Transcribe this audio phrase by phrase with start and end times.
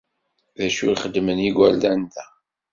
[0.57, 2.25] D acu xeddmen yigerdan-a da?